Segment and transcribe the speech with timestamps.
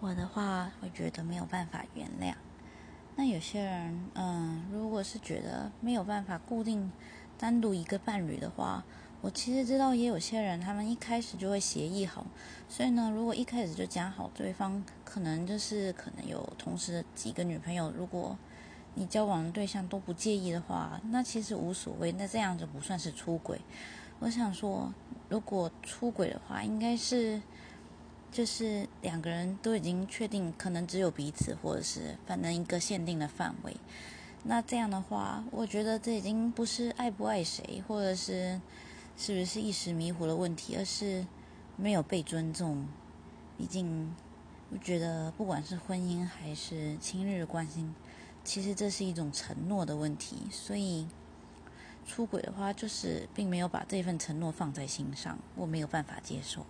[0.00, 2.34] 我的话会觉得没有办法原谅。
[3.16, 6.90] 那有些人，嗯，如果是觉得没有办法固定
[7.36, 8.82] 单独一个伴侣的话，
[9.20, 12.26] 我其实知道也有些人，他们一开始就会协议好。
[12.66, 18.38] 所以呢，如果一开始就讲好，对方可能就是可能有同时几个女朋友，如果
[18.94, 23.60] 你交往的对象都不介意的话，那其实无所谓，那这样就不算是出轨。
[24.20, 24.94] 我想说，
[25.28, 27.42] 如果出轨的话，应该是。
[28.30, 33.76] 就是两个人都已经确定，可能只有彼此，或者是反正一个限定的范围。
[34.44, 38.60] 那这样的话，我觉得这已经不是爱不爱谁，或者是
[39.16, 41.26] 是不是一时迷糊的问题，而是
[41.76, 42.86] 没有被尊重。
[43.58, 44.14] 毕竟，
[44.70, 47.86] 我觉得不管是婚姻还是亲日关系，
[48.44, 50.38] 其实这是一种承诺的问题。
[50.50, 51.06] 所以，
[52.06, 56.64] 出轨的话，就是并没有把这份承诺放在心上，我没有办法接受。